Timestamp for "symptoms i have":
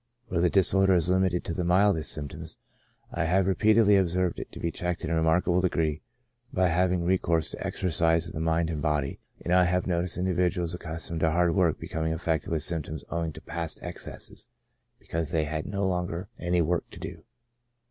2.11-3.45